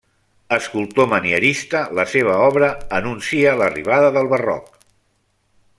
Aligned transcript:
Escultor 0.55 1.09
manierista, 1.11 1.81
la 1.99 2.07
seva 2.13 2.39
obra 2.47 2.71
anuncia 3.01 3.55
l'arribada 3.61 4.09
del 4.17 4.31
barroc. 4.33 4.77